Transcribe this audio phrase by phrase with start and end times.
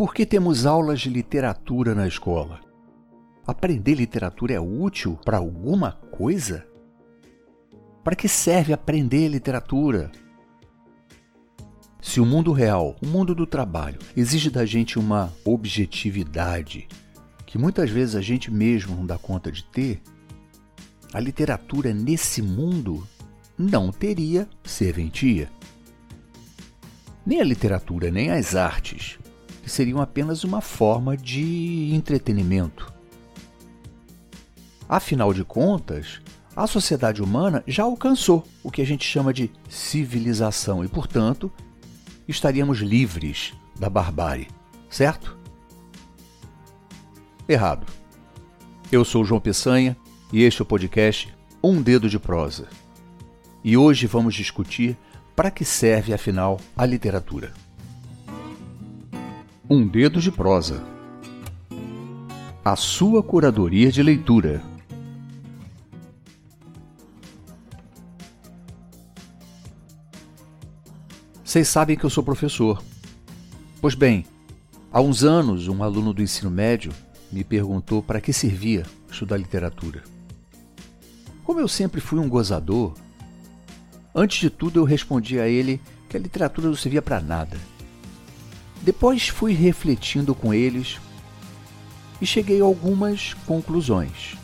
[0.00, 2.62] Por que temos aulas de literatura na escola?
[3.46, 6.66] Aprender literatura é útil para alguma coisa?
[8.02, 10.10] Para que serve aprender literatura?
[12.00, 16.88] Se o mundo real, o mundo do trabalho, exige da gente uma objetividade
[17.44, 20.00] que muitas vezes a gente mesmo não dá conta de ter,
[21.12, 23.06] a literatura nesse mundo
[23.58, 25.50] não teria serventia.
[27.26, 29.18] Nem a literatura, nem as artes,
[29.70, 32.92] seriam apenas uma forma de entretenimento.
[34.88, 36.20] Afinal de contas,
[36.54, 41.50] a sociedade humana já alcançou o que a gente chama de civilização e, portanto,
[42.26, 44.48] estaríamos livres da barbárie,
[44.88, 45.38] certo?
[47.48, 47.86] Errado.
[48.90, 49.96] Eu sou João Peçanha
[50.32, 51.32] e este é o podcast
[51.62, 52.68] Um Dedo de Prosa.
[53.62, 54.96] E hoje vamos discutir
[55.36, 57.52] para que serve, afinal, a literatura.
[59.72, 60.82] Um Dedo de Prosa.
[62.64, 64.60] A sua curadoria de leitura.
[71.44, 72.82] Vocês sabem que eu sou professor.
[73.80, 74.26] Pois bem,
[74.90, 76.90] há uns anos, um aluno do ensino médio
[77.30, 80.02] me perguntou para que servia estudar literatura.
[81.44, 82.94] Como eu sempre fui um gozador,
[84.12, 87.56] antes de tudo eu respondi a ele que a literatura não servia para nada.
[88.82, 90.98] Depois fui refletindo com eles
[92.20, 94.36] e cheguei a algumas conclusões.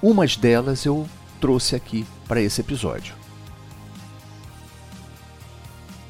[0.00, 1.08] Umas delas eu
[1.40, 3.14] trouxe aqui para esse episódio.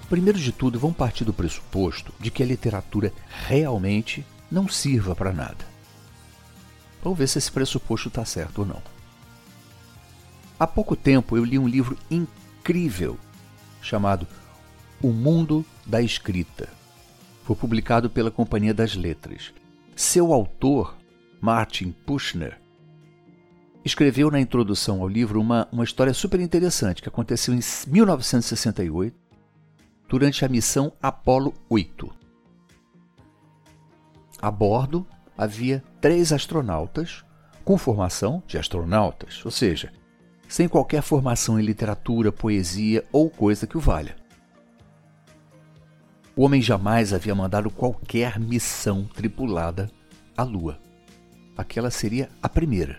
[0.09, 3.13] Primeiro de tudo, vamos partir do pressuposto de que a literatura
[3.47, 5.65] realmente não sirva para nada.
[7.03, 8.83] Vamos ver se esse pressuposto está certo ou não.
[10.61, 13.19] Há pouco tempo eu li um livro incrível
[13.81, 14.29] chamado
[15.03, 16.69] O Mundo da Escrita.
[17.43, 19.53] Foi publicado pela Companhia das Letras.
[19.97, 20.97] Seu autor,
[21.41, 22.61] Martin Pushner,
[23.85, 27.59] escreveu na introdução ao livro uma, uma história super interessante que aconteceu em
[27.89, 29.17] 1968
[30.09, 32.09] durante a missão Apollo 8.
[34.41, 35.05] A bordo
[35.37, 37.25] havia três astronautas
[37.65, 39.93] com formação de astronautas, ou seja,
[40.47, 44.22] sem qualquer formação em literatura, poesia ou coisa que o valha.
[46.35, 49.91] O homem jamais havia mandado qualquer missão tripulada
[50.37, 50.79] à Lua.
[51.57, 52.99] Aquela seria a primeira.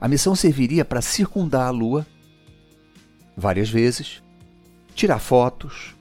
[0.00, 2.06] A missão serviria para circundar a Lua
[3.36, 4.22] várias vezes
[4.94, 5.96] tirar fotos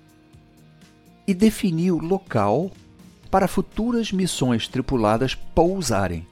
[1.25, 2.72] e definir o local
[3.31, 6.28] para futuras missões tripuladas pousarem.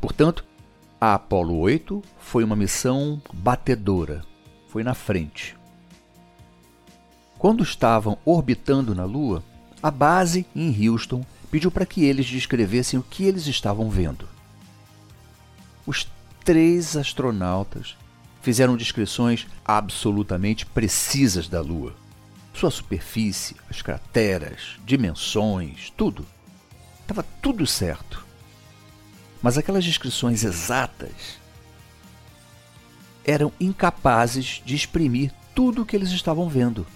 [0.00, 0.44] Portanto,
[1.00, 4.22] a Apollo 8 foi uma missão batedora,
[4.68, 5.56] foi na frente.
[7.42, 9.42] Quando estavam orbitando na Lua,
[9.82, 14.28] a base em Houston pediu para que eles descrevessem o que eles estavam vendo.
[15.84, 16.06] Os
[16.44, 17.96] três astronautas
[18.40, 21.96] fizeram descrições absolutamente precisas da Lua.
[22.54, 26.24] Sua superfície, as crateras, dimensões, tudo.
[27.00, 28.24] Estava tudo certo.
[29.42, 31.40] Mas aquelas descrições exatas
[33.24, 36.86] eram incapazes de exprimir tudo o que eles estavam vendo.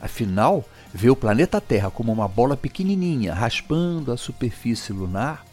[0.00, 5.44] Afinal, ver o planeta Terra como uma bola pequenininha raspando a superfície lunar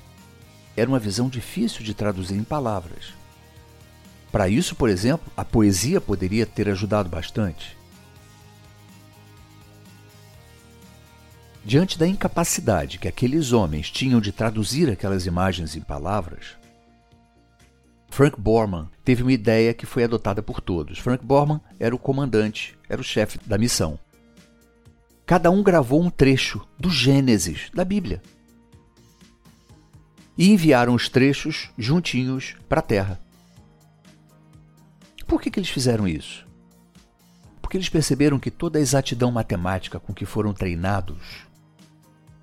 [0.76, 3.14] era uma visão difícil de traduzir em palavras.
[4.32, 7.78] Para isso, por exemplo, a poesia poderia ter ajudado bastante.
[11.64, 16.58] Diante da incapacidade que aqueles homens tinham de traduzir aquelas imagens em palavras,
[18.10, 21.00] Frank Borman teve uma ideia que foi adotada por todos.
[21.00, 24.00] Frank Borman era o comandante, era o chefe da missão.
[25.26, 28.22] Cada um gravou um trecho do Gênesis, da Bíblia.
[30.38, 33.20] E enviaram os trechos juntinhos para a Terra.
[35.26, 36.46] Por que, que eles fizeram isso?
[37.60, 41.48] Porque eles perceberam que toda a exatidão matemática com que foram treinados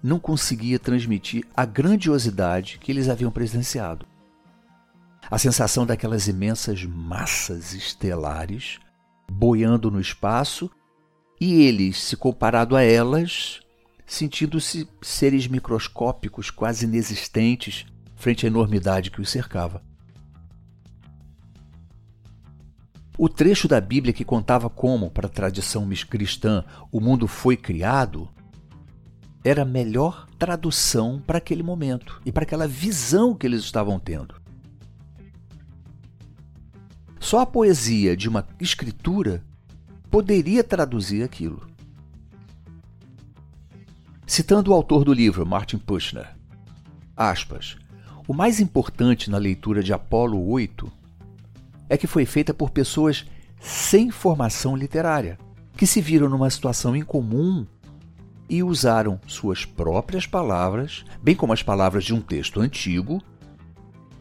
[0.02, 4.05] não conseguia transmitir a grandiosidade que eles haviam presenciado.
[5.31, 8.81] A sensação daquelas imensas massas estelares
[9.31, 10.69] boiando no espaço
[11.44, 13.62] e eles, se comparado a elas,
[14.06, 17.85] sentindo-se seres microscópicos quase inexistentes
[18.15, 19.83] frente à enormidade que os cercava.
[23.19, 28.29] O trecho da Bíblia que contava como, para a tradição cristã, o mundo foi criado,
[29.43, 34.41] era a melhor tradução para aquele momento e para aquela visão que eles estavam tendo.
[37.19, 39.43] Só a poesia de uma escritura
[40.12, 41.67] poderia traduzir aquilo.
[44.26, 46.37] Citando o autor do livro, Martin Pushner,
[47.17, 47.79] aspas,
[48.29, 50.93] o mais importante na leitura de Apolo 8
[51.88, 53.25] é que foi feita por pessoas
[53.59, 55.38] sem formação literária,
[55.79, 57.67] que se viram numa situação incomum
[58.50, 63.23] e usaram suas próprias palavras, bem como as palavras de um texto antigo,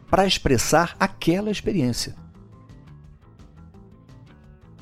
[0.09, 2.15] para expressar aquela experiência.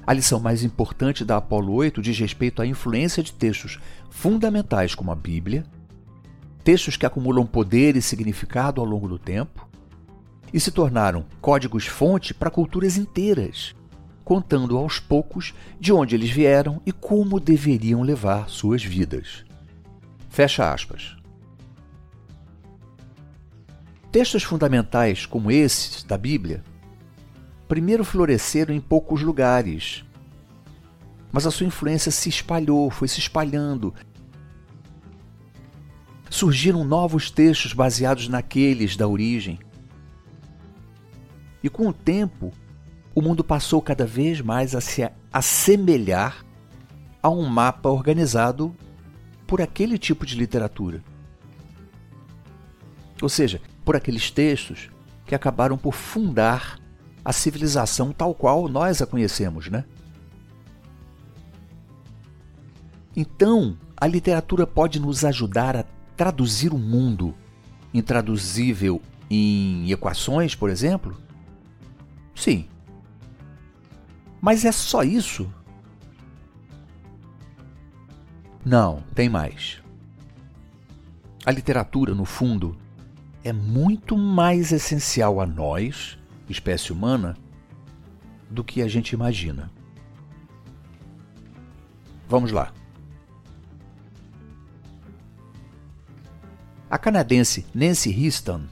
[0.09, 3.77] A lição mais importante da Apolo 8 diz respeito à influência de textos
[4.09, 5.63] fundamentais como a Bíblia,
[6.63, 9.69] textos que acumulam poder e significado ao longo do tempo
[10.51, 13.75] e se tornaram códigos-fonte para culturas inteiras,
[14.25, 19.45] contando aos poucos de onde eles vieram e como deveriam levar suas vidas.
[20.27, 21.15] Fecha aspas.
[24.11, 26.63] Textos fundamentais como esses da Bíblia
[27.69, 30.03] primeiro floresceram em poucos lugares,
[31.31, 33.93] mas a sua influência se espalhou, foi se espalhando.
[36.31, 39.59] Surgiram novos textos baseados naqueles da origem.
[41.61, 42.51] E com o tempo,
[43.13, 46.43] o mundo passou cada vez mais a se assemelhar
[47.21, 48.75] a um mapa organizado
[49.45, 51.03] por aquele tipo de literatura.
[53.21, 54.89] Ou seja, por aqueles textos
[55.27, 56.79] que acabaram por fundar
[57.23, 59.85] a civilização tal qual nós a conhecemos, né?
[63.15, 65.83] Então, a literatura pode nos ajudar a
[66.15, 67.35] traduzir o mundo,
[67.93, 71.17] intraduzível em equações, por exemplo?
[72.35, 72.67] Sim,
[74.41, 75.51] mas é só isso?
[78.63, 79.81] Não, tem mais.
[81.45, 82.77] A literatura, no fundo,
[83.43, 86.18] é muito mais essencial a nós,
[86.49, 87.37] espécie humana,
[88.49, 89.71] do que a gente imagina.
[92.27, 92.73] Vamos lá.
[96.89, 98.63] A canadense Nancy Histon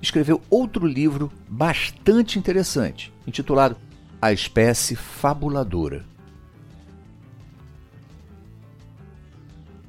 [0.00, 3.76] escreveu outro livro bastante interessante, intitulado
[4.22, 6.04] a espécie fabuladora.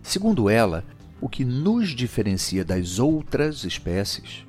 [0.02, 0.84] Segundo ela,
[1.22, 4.49] o que nos diferencia das outras espécies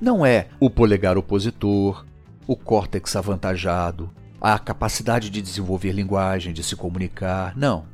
[0.00, 2.04] não é o polegar opositor,
[2.46, 4.10] o córtex avantajado,
[4.40, 7.86] a capacidade de desenvolver linguagem, de se comunicar, não.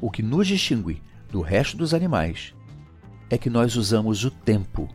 [0.00, 2.54] O que nos distingue do resto dos animais
[3.30, 4.88] é que nós usamos o tempo.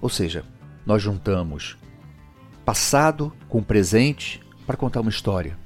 [0.00, 0.44] Ou seja,
[0.84, 1.76] nós juntamos
[2.64, 5.58] passado com presente para contar uma história.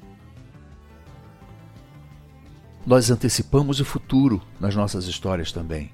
[2.85, 5.91] Nós antecipamos o futuro nas nossas histórias também.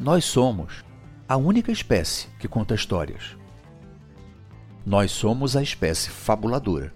[0.00, 0.82] Nós somos
[1.28, 3.36] a única espécie que conta histórias.
[4.84, 6.90] Nós somos a espécie fabuladora.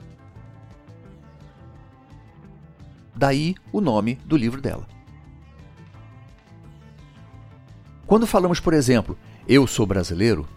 [3.14, 4.88] Daí o nome do livro dela.
[8.06, 10.48] Quando falamos, por exemplo, eu sou brasileiro,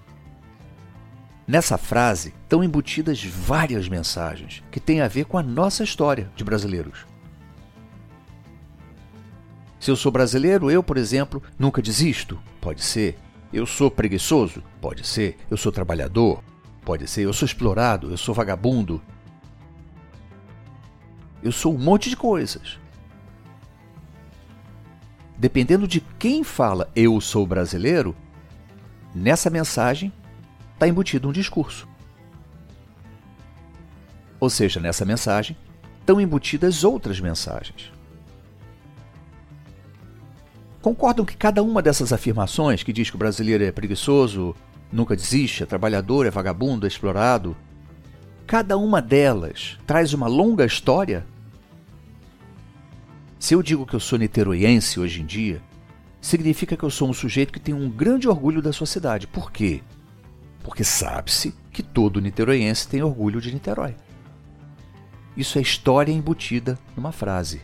[1.45, 6.43] Nessa frase estão embutidas várias mensagens que têm a ver com a nossa história de
[6.43, 7.05] brasileiros.
[9.79, 12.39] Se eu sou brasileiro, eu, por exemplo, nunca desisto?
[12.59, 13.17] Pode ser.
[13.53, 14.63] Eu sou preguiçoso?
[14.81, 15.37] Pode ser.
[15.49, 16.43] Eu sou trabalhador?
[16.83, 17.23] Pode ser.
[17.23, 18.09] Eu sou explorado?
[18.09, 19.01] Eu sou vagabundo?
[21.43, 22.79] Eu sou um monte de coisas.
[25.37, 28.15] Dependendo de quem fala eu sou brasileiro,
[29.13, 30.11] nessa mensagem
[30.73, 31.87] está embutido um discurso.
[34.39, 35.55] Ou seja, nessa mensagem
[35.99, 37.91] estão embutidas outras mensagens.
[40.87, 44.55] Concordam que cada uma dessas afirmações, que diz que o brasileiro é preguiçoso,
[44.89, 47.57] nunca desiste, é trabalhador, é vagabundo, é explorado,
[48.45, 51.27] cada uma delas traz uma longa história?
[53.37, 55.61] Se eu digo que eu sou niteroiense hoje em dia,
[56.21, 59.27] significa que eu sou um sujeito que tem um grande orgulho da sua cidade.
[59.27, 59.81] Por quê?
[60.63, 63.95] porque sabe-se que todo niteroiense tem orgulho de Niterói.
[65.35, 67.61] Isso é história embutida numa frase.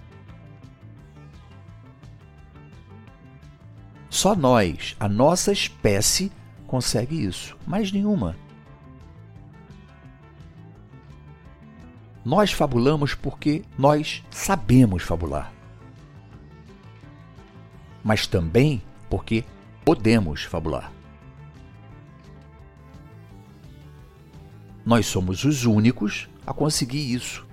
[4.13, 6.31] Só nós, a nossa espécie,
[6.67, 8.35] consegue isso, mais nenhuma.
[12.23, 15.51] Nós fabulamos porque nós sabemos fabular.
[18.03, 19.43] Mas também porque
[19.83, 20.91] podemos fabular.
[24.85, 27.47] Nós somos os únicos a conseguir isso.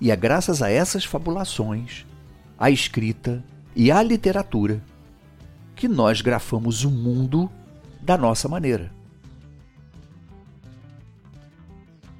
[0.00, 2.04] E é graças a essas fabulações,
[2.58, 3.44] à escrita
[3.76, 4.82] e à literatura
[5.78, 7.48] que nós grafamos o mundo
[8.02, 8.92] da nossa maneira.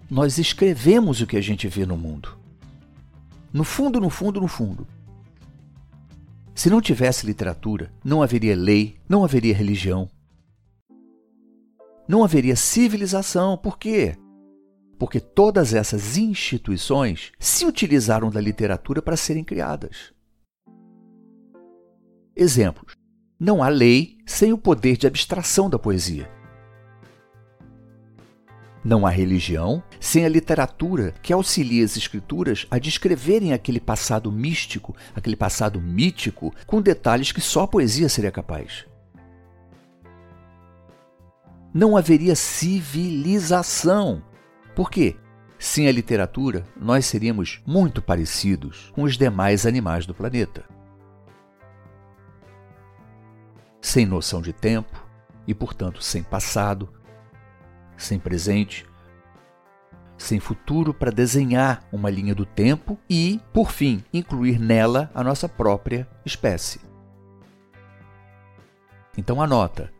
[0.09, 2.39] Nós escrevemos o que a gente vê no mundo.
[3.53, 4.87] No fundo, no fundo, no fundo.
[6.55, 10.09] Se não tivesse literatura, não haveria lei, não haveria religião.
[12.07, 13.59] Não haveria civilização.
[13.59, 14.17] Por quê?
[15.01, 20.13] Porque todas essas instituições se utilizaram da literatura para serem criadas.
[22.37, 22.98] Exemplos:
[23.39, 26.29] não há lei sem o poder de abstração da poesia.
[28.85, 34.97] Não há religião sem a literatura que auxilia as escrituras a descreverem aquele passado místico,
[35.15, 38.87] aquele passado mítico, com detalhes que só a poesia seria capaz.
[41.73, 44.23] Não haveria civilização.
[44.75, 45.17] Por quê?
[45.59, 50.78] Sem a literatura, nós seríamos muito parecidos com os demais animais do planeta.
[53.89, 55.03] Sem noção de tempo
[55.47, 56.91] e, portanto, sem passado,
[57.97, 58.85] sem presente,
[60.19, 65.49] sem futuro para desenhar uma linha do tempo e, por fim, incluir nela a nossa
[65.49, 66.83] própria espécie.
[69.17, 69.91] Então anota: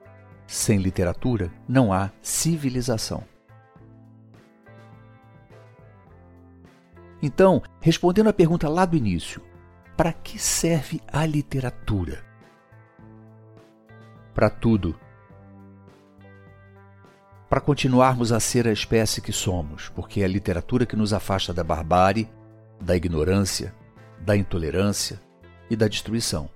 [0.47, 3.25] sem literatura não há civilização.
[7.23, 9.41] Então, respondendo à pergunta lá do início,
[9.97, 12.28] para que serve a literatura?
[14.39, 14.95] Para tudo
[17.49, 21.53] para continuarmos a ser a espécie que somos, porque é a literatura que nos afasta
[21.53, 22.31] da barbárie,
[22.81, 23.75] da ignorância,
[24.21, 25.21] da intolerância
[25.69, 26.49] e da destruição.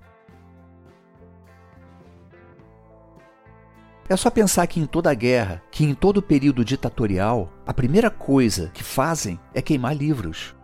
[4.07, 8.69] É só pensar que em toda guerra, que em todo período ditatorial, a primeira coisa
[8.69, 10.55] que fazem é queimar livros.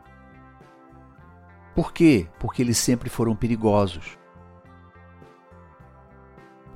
[1.75, 2.29] Por quê?
[2.39, 4.18] Porque eles sempre foram perigosos.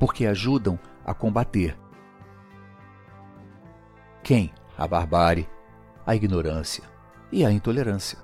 [0.04, 1.78] Porque ajudam a combater
[4.22, 4.54] quem?
[4.78, 5.48] A barbárie,
[6.06, 6.84] a ignorância
[7.32, 8.20] e a intolerância.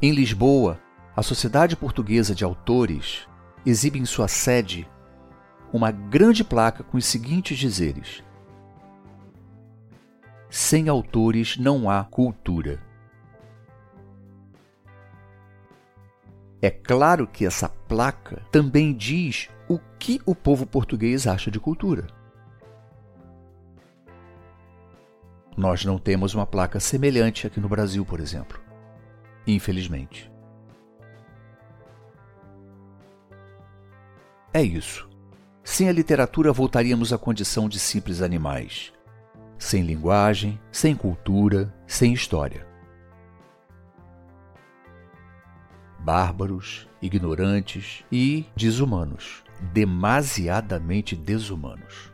[0.00, 0.78] Em Lisboa,
[1.16, 3.26] a Sociedade Portuguesa de Autores
[3.66, 4.88] exibe em sua sede
[5.72, 8.22] uma grande placa com os seguintes dizeres:
[10.48, 12.80] Sem autores não há cultura.
[16.60, 22.06] É claro que essa placa também diz o que o povo português acha de cultura.
[25.56, 28.60] Nós não temos uma placa semelhante aqui no Brasil, por exemplo.
[29.46, 30.30] Infelizmente.
[34.52, 35.08] É isso.
[35.62, 38.92] Sem a literatura voltaríamos à condição de simples animais.
[39.58, 42.66] Sem linguagem, sem cultura, sem história.
[46.06, 52.12] Bárbaros, ignorantes e desumanos demasiadamente desumanos.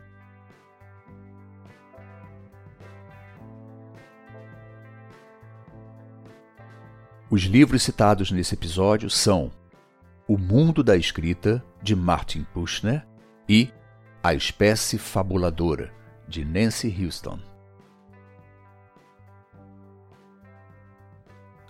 [7.29, 9.51] Os livros citados nesse episódio são
[10.27, 13.05] O Mundo da Escrita, de Martin Pushner,
[13.47, 13.71] e
[14.23, 15.93] A Espécie Fabuladora,
[16.27, 17.39] de Nancy Houston.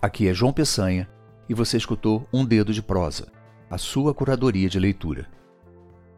[0.02, 1.13] Aqui é João Peçanha
[1.48, 3.28] e você escutou Um Dedo de Prosa,
[3.70, 5.28] a sua curadoria de leitura.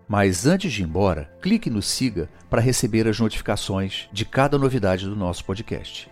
[0.08, 5.06] Mas antes de ir embora, clique no siga para receber as notificações de cada novidade
[5.06, 6.10] do nosso podcast.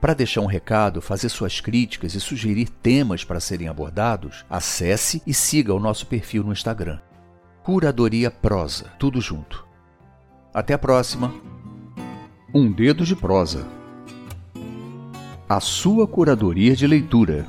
[0.00, 5.32] Para deixar um recado, fazer suas críticas e sugerir temas para serem abordados, acesse e
[5.32, 6.98] siga o nosso perfil no Instagram.
[7.62, 9.64] Curadoria Prosa, tudo junto.
[10.52, 11.32] Até a próxima.
[12.52, 13.66] Um dedo de prosa.
[15.48, 17.46] A sua curadoria de leitura.